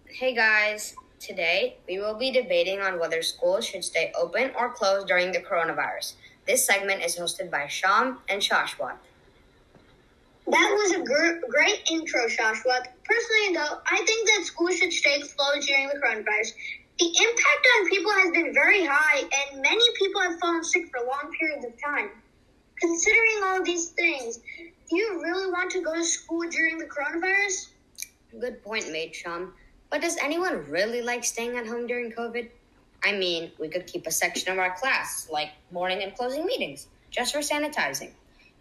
Hey 0.08 0.34
guys, 0.34 0.96
today 1.20 1.78
we 1.88 2.00
will 2.00 2.16
be 2.16 2.32
debating 2.32 2.82
on 2.82 3.00
whether 3.00 3.22
schools 3.22 3.68
should 3.68 3.84
stay 3.84 4.12
open 4.20 4.52
or 4.58 4.74
closed 4.74 5.08
during 5.08 5.32
the 5.32 5.40
coronavirus. 5.40 6.14
This 6.48 6.66
segment 6.66 7.04
is 7.04 7.18
hosted 7.18 7.52
by 7.52 7.68
Sham 7.68 8.20
and 8.30 8.42
Shashwat. 8.42 8.96
That 10.48 10.78
was 10.80 10.92
a 10.96 11.04
gr- 11.04 11.46
great 11.50 11.86
intro, 11.92 12.26
Shashwat. 12.28 12.88
Personally, 13.04 13.54
though, 13.54 13.80
I 13.86 13.98
think 13.98 14.30
that 14.30 14.46
schools 14.46 14.78
should 14.78 14.94
stay 14.94 15.20
closed 15.20 15.68
during 15.68 15.90
the 15.90 15.96
coronavirus. 15.96 16.54
The 17.00 17.06
impact 17.06 17.68
on 17.78 17.90
people 17.90 18.12
has 18.12 18.32
been 18.32 18.54
very 18.54 18.86
high, 18.86 19.20
and 19.20 19.62
many 19.62 19.84
people 20.00 20.22
have 20.22 20.40
fallen 20.40 20.64
sick 20.64 20.90
for 20.90 21.06
long 21.06 21.34
periods 21.38 21.66
of 21.66 21.74
time. 21.84 22.12
Considering 22.80 23.42
all 23.44 23.64
these 23.64 23.90
things, 23.90 24.40
do 24.90 24.96
you 24.96 25.22
really 25.22 25.52
want 25.52 25.70
to 25.72 25.82
go 25.82 25.96
to 25.96 26.04
school 26.04 26.48
during 26.50 26.78
the 26.78 26.86
coronavirus? 26.86 27.68
Good 28.40 28.64
point 28.64 28.90
made, 28.90 29.14
Sham. 29.14 29.54
But 29.90 30.02
does 30.02 30.16
anyone 30.18 30.66
really 30.70 31.02
like 31.02 31.26
staying 31.26 31.58
at 31.58 31.68
home 31.68 31.88
during 31.88 32.12
COVID? 32.12 32.50
I 33.04 33.14
mean, 33.14 33.52
we 33.60 33.70
could 33.70 33.88
keep 33.88 34.08
a 34.08 34.12
section 34.12 34.52
of 34.52 34.60
our 34.60 34.76
class, 34.76 35.28
like 35.32 35.52
morning 35.72 36.04
and 36.04 36.16
closing 36.16 36.46
meetings, 36.46 36.88
just 37.10 37.34
for 37.34 37.40
sanitizing. 37.40 38.12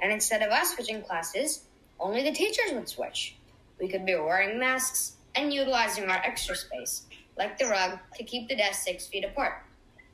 And 0.00 0.12
instead 0.12 0.42
of 0.42 0.50
us 0.50 0.74
switching 0.74 1.02
classes, 1.02 1.64
only 1.98 2.22
the 2.22 2.32
teachers 2.32 2.72
would 2.72 2.88
switch. 2.88 3.36
We 3.80 3.88
could 3.88 4.04
be 4.04 4.14
wearing 4.14 4.58
masks 4.58 5.16
and 5.34 5.52
utilizing 5.52 6.08
our 6.08 6.16
extra 6.16 6.54
space, 6.54 7.02
like 7.36 7.58
the 7.58 7.66
rug, 7.66 7.98
to 8.16 8.24
keep 8.24 8.48
the 8.48 8.56
desks 8.56 8.84
six 8.84 9.06
feet 9.06 9.24
apart. 9.24 9.62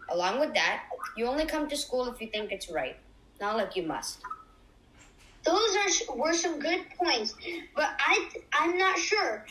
Along 0.09 0.41
with 0.41 0.55
that, 0.55 0.85
you 1.17 1.27
only 1.27 1.47
come 1.47 1.69
to 1.69 1.77
school 1.77 2.07
if 2.07 2.21
you 2.21 2.29
think 2.29 2.53
it's 2.53 2.71
right, 2.71 2.97
not 3.41 3.57
like 3.57 3.77
you 3.77 3.83
must. 3.85 4.21
Those 5.45 5.77
are 5.77 6.17
were 6.17 6.33
some 6.33 6.61
good 6.61 6.85
points, 6.97 7.35
but 7.75 7.91
I 7.99 8.29
I'm 8.53 8.79
not 8.79 8.99
sure. 8.99 9.45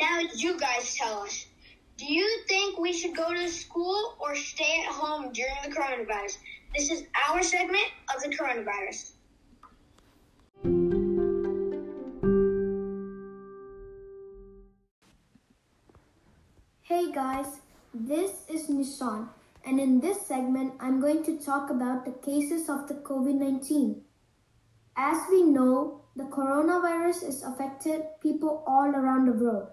Now 0.00 0.20
you 0.34 0.58
guys 0.58 0.94
tell 0.94 1.20
us. 1.20 1.46
Do 1.98 2.04
you 2.12 2.42
think 2.46 2.78
we 2.78 2.92
should 2.92 3.16
go 3.16 3.32
to 3.32 3.48
school 3.48 4.16
or 4.20 4.34
stay 4.34 4.84
at 4.86 4.92
home 4.92 5.32
during 5.32 5.56
the 5.64 5.70
coronavirus? 5.70 6.36
This 6.76 6.90
is 6.90 7.04
our 7.26 7.42
segment 7.42 7.86
of 8.14 8.22
the 8.22 8.36
coronavirus. 8.36 9.12
Hey 16.82 17.10
guys, 17.12 17.46
this 17.94 18.44
is 18.50 18.68
Nishan, 18.68 19.30
and 19.64 19.80
in 19.80 20.00
this 20.00 20.20
segment, 20.26 20.74
I'm 20.78 21.00
going 21.00 21.24
to 21.24 21.38
talk 21.38 21.70
about 21.70 22.04
the 22.04 22.12
cases 22.12 22.68
of 22.68 22.88
the 22.88 22.94
COVID 22.96 23.36
19. 23.36 24.02
As 24.98 25.16
we 25.30 25.44
know, 25.44 26.02
the 26.14 26.24
coronavirus 26.24 27.24
has 27.24 27.42
affected 27.42 28.02
people 28.20 28.62
all 28.66 28.90
around 28.90 29.24
the 29.24 29.32
world. 29.32 29.68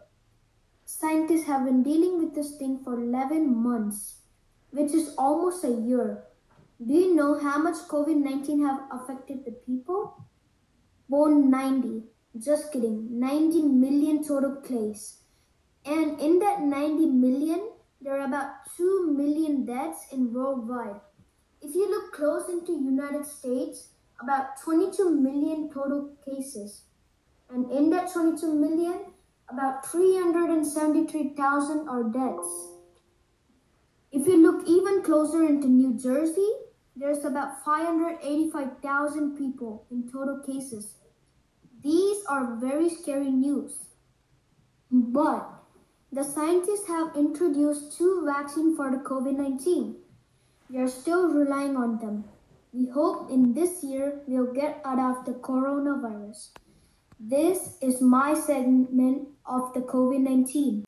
Scientists 1.00 1.48
have 1.48 1.66
been 1.66 1.82
dealing 1.82 2.20
with 2.20 2.36
this 2.36 2.56
thing 2.58 2.80
for 2.84 2.94
11 3.00 3.52
months, 3.52 4.20
which 4.70 4.94
is 4.94 5.16
almost 5.18 5.64
a 5.66 5.72
year. 5.72 6.24
Do 6.86 6.94
you 6.94 7.16
know 7.16 7.40
how 7.40 7.58
much 7.58 7.88
COVID-19 7.90 8.62
have 8.62 8.82
affected 8.92 9.44
the 9.44 9.52
people? 9.52 10.24
Born 11.10 11.50
90. 11.50 12.04
Just 12.38 12.72
kidding. 12.72 13.20
90 13.20 13.64
million 13.64 14.24
total 14.24 14.58
cases. 14.58 15.18
And 15.84 16.20
in 16.22 16.38
that 16.40 16.62
90 16.62 17.08
million, 17.08 17.72
there 18.00 18.20
are 18.20 18.28
about 18.28 18.52
2 18.78 19.16
million 19.18 19.66
deaths 19.66 20.06
in 20.12 20.32
worldwide. 20.32 21.02
If 21.62 21.74
you 21.74 21.90
look 21.90 22.14
close 22.14 22.48
into 22.50 22.72
United 22.72 23.26
States, 23.26 23.88
about 24.22 24.62
22 24.64 25.10
million 25.10 25.72
total 25.74 26.12
cases. 26.24 26.84
And 27.50 27.72
in 27.72 27.90
that 27.90 28.14
22 28.14 28.54
million, 28.54 29.13
about 29.50 29.86
373,000 29.86 31.90
are 31.90 32.04
deaths. 32.04 32.70
If 34.12 34.28
you 34.28 34.38
look 34.38 34.68
even 34.68 35.02
closer 35.02 35.44
into 35.44 35.68
New 35.68 35.98
Jersey, 35.98 36.52
there's 36.96 37.26
about 37.26 37.66
585,000 37.66 39.38
people 39.38 39.86
in 39.90 40.10
total 40.12 40.40
cases. 40.46 40.94
These 41.84 42.24
are 42.30 42.56
very 42.56 42.90
scary 42.90 43.32
news. 43.32 43.80
But 44.92 45.50
the 46.12 46.24
scientists 46.24 46.88
have 46.88 47.16
introduced 47.16 47.98
two 47.98 48.24
vaccines 48.24 48.78
for 48.78 48.92
the 48.92 48.98
COVID 48.98 49.36
19. 49.36 49.96
We 50.70 50.78
are 50.78 50.88
still 50.88 51.30
relying 51.30 51.76
on 51.76 51.98
them. 51.98 52.26
We 52.72 52.88
hope 52.88 53.32
in 53.32 53.54
this 53.54 53.84
year 53.84 54.22
we'll 54.28 54.54
get 54.54 54.82
out 54.86 55.00
of 55.00 55.26
the 55.26 55.34
coronavirus. 55.34 56.50
This 57.20 57.78
is 57.82 58.02
my 58.02 58.36
segment 58.36 59.30
of 59.46 59.74
the 59.74 59.82
COVID 59.82 60.22
19. 60.22 60.86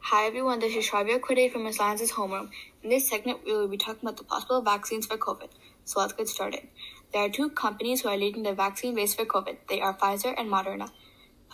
Hi 0.00 0.26
everyone, 0.26 0.58
this 0.58 0.74
is 0.74 0.88
Shavia 0.90 1.20
Quide 1.20 1.52
from 1.52 1.72
Science's 1.72 2.10
homeroom. 2.10 2.48
In 2.82 2.90
this 2.90 3.08
segment, 3.08 3.44
we 3.46 3.52
will 3.52 3.68
be 3.68 3.76
talking 3.76 4.00
about 4.02 4.16
the 4.16 4.24
possible 4.24 4.60
vaccines 4.60 5.06
for 5.06 5.16
COVID. 5.16 5.50
So 5.84 6.00
let's 6.00 6.14
get 6.14 6.28
started. 6.28 6.66
There 7.12 7.22
are 7.22 7.28
two 7.28 7.50
companies 7.50 8.00
who 8.00 8.08
are 8.08 8.16
leading 8.16 8.42
the 8.42 8.52
vaccine 8.52 8.96
race 8.96 9.14
for 9.14 9.24
COVID. 9.24 9.56
They 9.68 9.80
are 9.80 9.96
Pfizer 9.96 10.34
and 10.36 10.50
Moderna. 10.50 10.90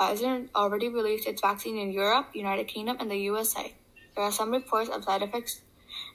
Pfizer 0.00 0.48
already 0.54 0.88
released 0.88 1.28
its 1.28 1.42
vaccine 1.42 1.76
in 1.76 1.92
Europe, 1.92 2.28
United 2.32 2.66
Kingdom, 2.68 2.96
and 2.98 3.10
the 3.10 3.18
USA. 3.18 3.74
There 4.14 4.24
are 4.24 4.32
some 4.32 4.50
reports 4.50 4.88
of 4.88 5.04
side 5.04 5.22
effects 5.22 5.60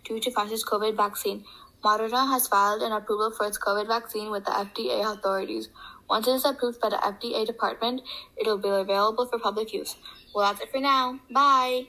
due 0.03 0.19
to 0.19 0.31
Pfizer's 0.31 0.65
COVID 0.65 0.95
vaccine. 0.95 1.45
Moderna 1.83 2.27
has 2.29 2.47
filed 2.47 2.83
an 2.83 2.91
approval 2.91 3.31
for 3.31 3.47
its 3.47 3.57
COVID 3.57 3.87
vaccine 3.87 4.29
with 4.29 4.45
the 4.45 4.51
FDA 4.51 5.01
authorities. 5.01 5.69
Once 6.07 6.27
it 6.27 6.35
is 6.35 6.45
approved 6.45 6.79
by 6.79 6.89
the 6.89 6.97
FDA 6.97 7.43
department, 7.43 8.01
it 8.37 8.45
will 8.45 8.59
be 8.59 8.69
available 8.69 9.25
for 9.25 9.39
public 9.39 9.73
use. 9.73 9.95
Well, 10.35 10.45
that's 10.45 10.61
it 10.61 10.71
for 10.71 10.79
now. 10.79 11.19
Bye! 11.33 11.87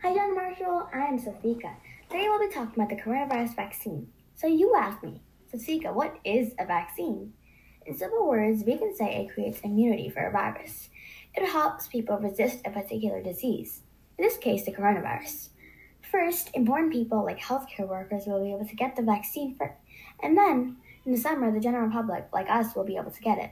Hi, 0.00 0.14
John 0.14 0.34
Marshall. 0.36 0.88
I 0.94 1.06
am 1.06 1.18
Safika. 1.18 1.74
Today 2.08 2.28
we'll 2.28 2.38
be 2.38 2.54
talking 2.54 2.80
about 2.80 2.88
the 2.88 3.02
coronavirus 3.02 3.56
vaccine. 3.56 4.06
So 4.36 4.46
you 4.46 4.76
asked 4.76 5.02
me, 5.02 5.20
Safika, 5.52 5.92
what 5.92 6.18
is 6.24 6.52
a 6.60 6.66
vaccine? 6.66 7.32
In 7.84 7.98
simple 7.98 8.28
words, 8.28 8.62
we 8.64 8.78
can 8.78 8.94
say 8.94 9.24
it 9.24 9.34
creates 9.34 9.58
immunity 9.60 10.08
for 10.08 10.20
a 10.20 10.30
virus. 10.30 10.88
It 11.34 11.48
helps 11.48 11.86
people 11.86 12.18
resist 12.18 12.60
a 12.66 12.70
particular 12.70 13.22
disease, 13.22 13.80
in 14.18 14.24
this 14.24 14.36
case, 14.36 14.66
the 14.66 14.72
coronavirus. 14.72 15.48
First, 16.10 16.50
important 16.52 16.92
people 16.92 17.24
like 17.24 17.40
healthcare 17.40 17.88
workers 17.88 18.24
will 18.26 18.44
be 18.44 18.52
able 18.52 18.66
to 18.66 18.76
get 18.76 18.96
the 18.96 19.02
vaccine 19.02 19.56
first, 19.56 19.78
and 20.22 20.36
then, 20.36 20.76
in 21.06 21.12
the 21.12 21.18
summer, 21.18 21.50
the 21.50 21.58
general 21.58 21.90
public, 21.90 22.26
like 22.34 22.50
us, 22.50 22.76
will 22.76 22.84
be 22.84 22.98
able 22.98 23.10
to 23.10 23.22
get 23.22 23.38
it. 23.38 23.50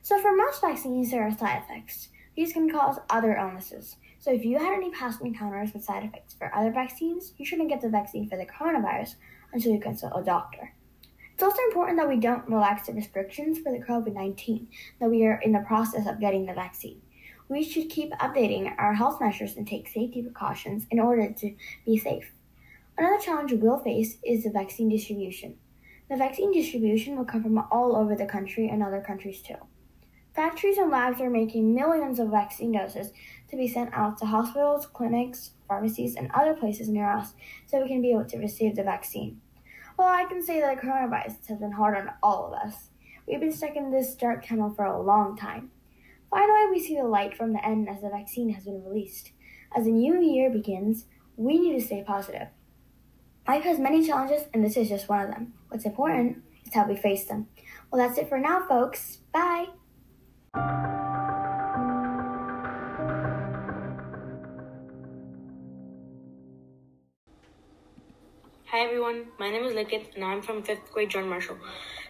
So, 0.00 0.18
for 0.18 0.34
most 0.34 0.62
vaccines, 0.62 1.10
there 1.10 1.22
are 1.22 1.36
side 1.36 1.62
effects. 1.62 2.08
These 2.36 2.54
can 2.54 2.70
cause 2.70 2.98
other 3.10 3.36
illnesses. 3.36 3.96
So, 4.18 4.32
if 4.32 4.42
you 4.42 4.58
had 4.58 4.72
any 4.72 4.90
past 4.90 5.20
encounters 5.20 5.74
with 5.74 5.84
side 5.84 6.04
effects 6.04 6.32
for 6.32 6.54
other 6.54 6.72
vaccines, 6.72 7.34
you 7.36 7.44
shouldn't 7.44 7.68
get 7.68 7.82
the 7.82 7.90
vaccine 7.90 8.30
for 8.30 8.38
the 8.38 8.46
coronavirus 8.46 9.16
until 9.52 9.72
you 9.72 9.80
consult 9.80 10.14
a 10.16 10.24
doctor. 10.24 10.72
It's 11.34 11.42
also 11.42 11.60
important 11.64 11.98
that 11.98 12.08
we 12.08 12.16
don't 12.16 12.48
relax 12.48 12.86
the 12.86 12.94
restrictions 12.94 13.58
for 13.58 13.72
the 13.72 13.84
COVID 13.84 14.14
19, 14.14 14.68
that 15.00 15.10
we 15.10 15.26
are 15.26 15.38
in 15.42 15.52
the 15.52 15.64
process 15.68 16.06
of 16.06 16.18
getting 16.18 16.46
the 16.46 16.54
vaccine. 16.54 17.02
We 17.50 17.64
should 17.64 17.90
keep 17.90 18.12
updating 18.12 18.72
our 18.78 18.94
health 18.94 19.20
measures 19.20 19.56
and 19.56 19.66
take 19.66 19.88
safety 19.88 20.22
precautions 20.22 20.86
in 20.88 21.00
order 21.00 21.32
to 21.32 21.56
be 21.84 21.98
safe. 21.98 22.30
Another 22.96 23.18
challenge 23.18 23.52
we'll 23.54 23.80
face 23.80 24.18
is 24.24 24.44
the 24.44 24.50
vaccine 24.50 24.88
distribution. 24.88 25.56
The 26.08 26.16
vaccine 26.16 26.52
distribution 26.52 27.16
will 27.16 27.24
come 27.24 27.42
from 27.42 27.58
all 27.72 27.96
over 27.96 28.14
the 28.14 28.24
country 28.24 28.68
and 28.68 28.84
other 28.84 29.00
countries 29.04 29.42
too. 29.42 29.56
Factories 30.32 30.78
and 30.78 30.92
labs 30.92 31.20
are 31.20 31.28
making 31.28 31.74
millions 31.74 32.20
of 32.20 32.30
vaccine 32.30 32.70
doses 32.70 33.10
to 33.50 33.56
be 33.56 33.66
sent 33.66 33.92
out 33.94 34.16
to 34.18 34.26
hospitals, 34.26 34.86
clinics, 34.86 35.50
pharmacies, 35.66 36.14
and 36.14 36.30
other 36.32 36.54
places 36.54 36.88
near 36.88 37.10
us 37.10 37.34
so 37.66 37.82
we 37.82 37.88
can 37.88 38.00
be 38.00 38.12
able 38.12 38.26
to 38.26 38.38
receive 38.38 38.76
the 38.76 38.84
vaccine. 38.84 39.40
Well, 39.98 40.06
I 40.06 40.24
can 40.26 40.40
say 40.40 40.60
that 40.60 40.80
coronavirus 40.80 41.48
has 41.48 41.58
been 41.58 41.72
hard 41.72 41.96
on 41.96 42.12
all 42.22 42.46
of 42.46 42.52
us. 42.52 42.90
We've 43.26 43.40
been 43.40 43.50
stuck 43.50 43.74
in 43.74 43.90
this 43.90 44.14
dark 44.14 44.46
tunnel 44.46 44.70
for 44.70 44.84
a 44.84 45.02
long 45.02 45.36
time. 45.36 45.72
Finally, 46.30 46.70
we 46.70 46.78
see 46.78 46.94
the 46.94 47.02
light 47.02 47.36
from 47.36 47.52
the 47.52 47.66
end 47.66 47.88
as 47.88 48.00
the 48.00 48.08
vaccine 48.08 48.50
has 48.50 48.64
been 48.64 48.84
released. 48.84 49.32
As 49.76 49.84
the 49.84 49.90
new 49.90 50.20
year 50.20 50.48
begins, 50.48 51.06
we 51.36 51.58
need 51.58 51.78
to 51.78 51.84
stay 51.84 52.04
positive. 52.06 52.46
Life 53.48 53.64
has 53.64 53.80
many 53.80 54.06
challenges, 54.06 54.42
and 54.54 54.64
this 54.64 54.76
is 54.76 54.88
just 54.88 55.08
one 55.08 55.22
of 55.22 55.30
them. 55.30 55.54
What's 55.68 55.84
important 55.84 56.44
is 56.64 56.72
how 56.72 56.86
we 56.86 56.94
face 56.94 57.24
them. 57.24 57.48
Well, 57.90 58.06
that's 58.06 58.16
it 58.16 58.28
for 58.28 58.38
now, 58.38 58.64
folks. 58.68 59.18
Bye. 59.32 59.66
Hi 68.66 68.86
everyone, 68.86 69.24
my 69.40 69.50
name 69.50 69.64
is 69.64 69.72
Likit 69.72 70.14
and 70.14 70.24
I'm 70.24 70.42
from 70.42 70.62
5th 70.62 70.92
grade 70.92 71.10
John 71.10 71.28
Marshall. 71.28 71.58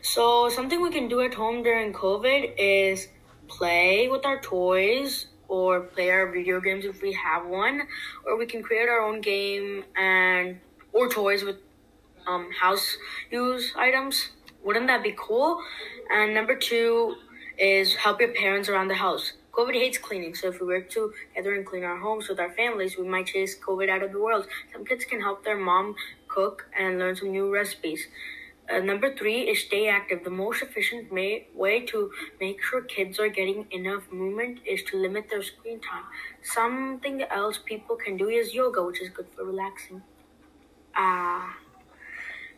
So, 0.03 0.51
something 0.51 0.83
we 0.83 0.91
can 0.91 1.09
do 1.09 1.23
at 1.23 1.33
home 1.33 1.63
during 1.63 1.95
COVID 1.95 2.53
is 2.59 3.09
play 3.51 4.09
with 4.09 4.25
our 4.25 4.41
toys 4.41 5.27
or 5.49 5.81
play 5.81 6.11
our 6.11 6.31
video 6.31 6.61
games 6.61 6.85
if 6.85 7.03
we 7.03 7.13
have 7.13 7.45
one, 7.47 7.83
or 8.25 8.39
we 8.39 8.47
can 8.47 8.63
create 8.63 8.89
our 8.89 9.01
own 9.01 9.21
game 9.21 9.85
and 9.97 10.61
or 10.93 11.09
toys 11.09 11.43
with 11.43 11.57
um, 12.27 12.49
house 12.53 12.97
use 13.31 13.73
items. 13.77 14.31
Wouldn't 14.65 14.87
that 14.87 15.03
be 15.03 15.15
cool? 15.19 15.61
And 16.11 16.35
number 16.35 16.55
two 16.55 17.17
is 17.59 17.95
help 17.97 18.21
your 18.21 18.33
parents 18.33 18.69
around 18.69 18.89
the 18.89 18.95
house. 18.95 19.33
COVID 19.53 19.75
hates 19.75 19.99
cleaning, 19.99 20.35
so 20.35 20.49
if 20.49 20.61
we 20.61 20.67
work 20.69 20.89
together 20.89 21.55
and 21.55 21.67
clean 21.67 21.83
our 21.83 21.99
homes 21.99 22.29
with 22.29 22.39
our 22.39 22.53
families, 22.53 22.97
we 22.97 23.07
might 23.07 23.27
chase 23.27 23.59
COVID 23.59 23.89
out 23.91 24.03
of 24.03 24.13
the 24.13 24.21
world. 24.21 24.47
Some 24.73 24.85
kids 24.85 25.05
can 25.05 25.21
help 25.21 25.45
their 25.45 25.59
mom 25.59 25.97
cook 26.29 26.67
and 26.79 26.99
learn 26.99 27.17
some 27.17 27.33
new 27.33 27.53
recipes. 27.53 28.07
Uh, 28.73 28.79
number 28.79 29.15
three 29.17 29.49
is 29.51 29.61
stay 29.65 29.89
active. 29.89 30.23
The 30.23 30.31
most 30.31 30.63
efficient 30.63 31.11
may- 31.13 31.47
way 31.55 31.81
to 31.87 32.13
make 32.41 32.63
sure 32.63 32.81
kids 32.83 33.19
are 33.19 33.29
getting 33.29 33.67
enough 33.73 34.05
movement 34.13 34.61
is 34.65 34.83
to 34.85 34.97
limit 34.97 35.29
their 35.29 35.43
screen 35.43 35.81
time. 35.81 36.05
Something 36.43 37.23
else 37.23 37.59
people 37.59 37.97
can 37.97 38.17
do 38.17 38.29
is 38.29 38.55
yoga, 38.55 38.85
which 38.85 39.01
is 39.03 39.09
good 39.09 39.27
for 39.35 39.45
relaxing. 39.45 40.03
Ah. 40.95 41.57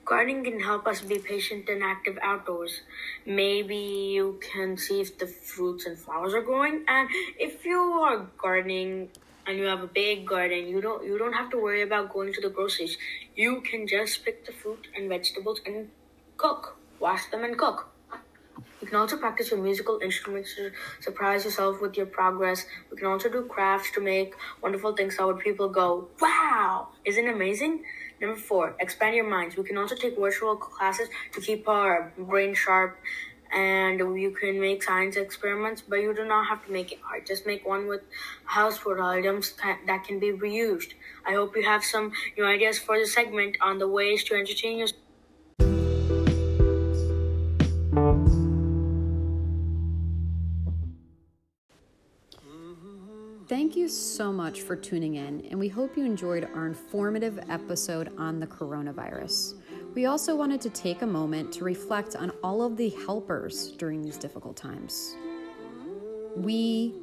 Gardening 0.05 0.45
can 0.45 0.61
help 0.61 0.87
us 0.87 1.01
be 1.01 1.19
patient 1.19 1.69
and 1.69 1.83
active 1.83 2.19
outdoors. 2.23 2.81
Maybe 3.25 3.77
you 3.77 4.39
can 4.43 4.77
see 4.77 5.01
if 5.01 5.17
the 5.19 5.27
fruits 5.29 5.87
and 5.87 5.97
flowers 5.99 6.35
are 6.35 6.43
growing, 6.43 6.85
and 6.89 7.09
if 7.39 7.65
you 7.65 7.79
are 7.79 8.27
gardening 8.37 9.09
and 9.47 9.59
you 9.59 9.65
have 9.65 9.83
a 9.83 9.87
big 9.87 10.27
garden, 10.27 10.67
you 10.67 10.81
don't 10.81 11.07
you 11.07 11.19
don't 11.19 11.33
have 11.35 11.51
to 11.51 11.57
worry 11.57 11.83
about 11.83 12.13
going 12.13 12.33
to 12.35 12.41
the 12.41 12.51
groceries. 12.51 12.99
You 13.37 13.61
can 13.63 13.87
just 13.87 14.25
pick 14.25 14.45
the 14.45 14.53
fruit 14.53 14.89
and 14.97 15.09
vegetables 15.09 15.61
and 15.65 15.89
cook, 16.43 16.77
wash 16.99 17.31
them 17.31 17.45
and 17.45 17.57
cook. 17.57 17.89
You 18.81 18.89
can 18.89 18.97
also 18.97 19.17
practice 19.17 19.53
your 19.53 19.63
musical 19.63 20.01
instruments 20.03 20.57
to 20.57 20.73
surprise 21.01 21.45
yourself 21.45 21.81
with 21.81 21.97
your 21.97 22.07
progress. 22.07 22.67
We 22.91 22.97
can 22.97 23.07
also 23.07 23.29
do 23.29 23.45
crafts 23.45 23.93
to 23.93 24.01
make 24.01 24.35
wonderful 24.61 24.93
things 24.97 25.17
that 25.17 25.27
would 25.27 25.39
people 25.39 25.69
go, 25.69 26.09
wow, 26.21 26.89
isn't 27.05 27.25
it 27.25 27.33
amazing? 27.33 27.85
Number 28.21 28.37
four, 28.37 28.75
expand 28.81 29.15
your 29.15 29.29
minds. 29.31 29.57
We 29.57 29.63
can 29.63 29.79
also 29.79 29.95
take 29.95 30.19
virtual 30.19 30.57
classes 30.57 31.09
to 31.33 31.41
keep 31.41 31.69
our 31.69 32.13
brain 32.19 32.55
sharp 32.55 32.99
and 33.53 34.01
you 34.01 34.31
can 34.33 34.59
make 34.61 34.83
science 34.83 35.17
experiments, 35.17 35.83
but 35.87 35.97
you 35.97 36.13
do 36.15 36.25
not 36.25 36.49
have 36.49 36.65
to 36.67 36.73
make 36.73 36.91
it 36.91 36.99
hard. 37.03 37.27
Just 37.27 37.47
make 37.47 37.65
one 37.67 37.87
with 37.87 38.01
household 38.47 38.99
items 38.99 39.55
that 39.87 40.05
can 40.05 40.19
be 40.19 40.33
reused. 40.33 40.95
I 41.27 41.35
hope 41.35 41.55
you 41.55 41.63
have 41.63 41.85
some 41.85 42.13
new 42.37 42.47
ideas 42.47 42.79
for 42.79 42.99
the 42.99 43.07
segment 43.07 43.59
on 43.61 43.79
the 43.79 43.87
ways 43.87 44.25
to 44.25 44.35
entertain 44.35 44.79
yourself. 44.79 45.02
Thank 53.53 53.77
you 53.77 53.87
so 53.87 54.33
much 54.33 54.63
for 54.63 54.75
tuning 54.75 55.17
in, 55.17 55.47
and 55.51 55.61
we 55.61 55.69
hope 55.69 55.95
you 55.95 56.07
enjoyed 56.07 56.49
our 56.55 56.65
informative 56.65 57.39
episode 57.51 58.11
on 58.17 58.41
the 58.41 58.47
coronavirus. 58.47 59.57
We 59.95 60.07
also 60.07 60.35
wanted 60.35 60.63
to 60.63 60.71
take 60.71 61.03
a 61.03 61.07
moment 61.07 61.53
to 61.53 61.65
reflect 61.65 62.17
on 62.17 62.33
all 62.43 62.63
of 62.63 62.79
the 62.79 62.89
helpers 63.05 63.73
during 63.73 64.01
these 64.01 64.17
difficult 64.17 64.57
times. 64.57 65.17
We 66.35 66.95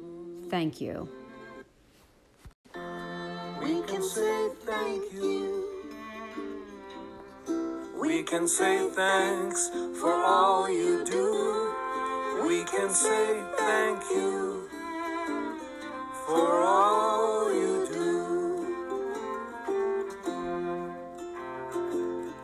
thank 0.48 0.80
you. 0.80 1.08
We 3.62 3.82
can 3.82 4.02
say 4.02 4.48
thank 4.62 5.12
you. 5.12 5.64
We 7.96 8.24
can 8.24 8.48
say 8.48 8.90
thanks 8.90 9.70
for 10.00 10.12
all 10.12 10.68
you 10.68 11.04
do. 11.04 12.44
We 12.44 12.64
can 12.64 12.90
say 12.90 13.40
thank 13.56 14.02
you 14.10 14.59
for 16.30 16.62
all 16.62 17.52
you 17.52 17.88
do. 17.90 18.06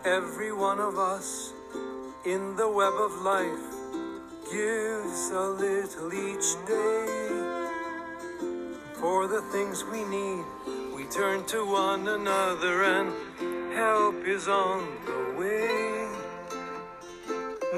Every 0.04 0.52
one 0.52 0.80
of 0.80 0.98
us 0.98 1.52
in 2.24 2.56
the 2.56 2.68
web 2.68 2.94
of 2.94 3.12
life 3.22 3.68
gives 4.50 5.30
a 5.30 5.46
little 5.64 6.12
each 6.12 6.48
day. 6.66 7.06
For 8.94 9.28
the 9.28 9.42
things 9.52 9.84
we 9.84 10.02
need, 10.04 10.44
we 10.96 11.04
turn 11.04 11.44
to 11.54 11.64
one 11.64 12.08
another, 12.08 12.82
and 12.82 13.12
help 13.72 14.16
is 14.26 14.48
on 14.48 14.80
the 15.06 15.20
way. 15.38 16.08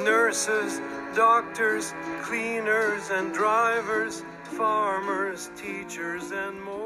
Nurses, 0.05 0.81
doctors, 1.15 1.93
cleaners, 2.23 3.11
and 3.11 3.35
drivers 3.35 4.23
farmers, 4.49 5.51
teachers, 5.57 6.31
and 6.31 6.63
more. 6.63 6.78